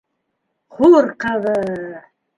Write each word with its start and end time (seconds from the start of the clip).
Хур 0.77 1.11
ҡыҙы! 1.25 1.55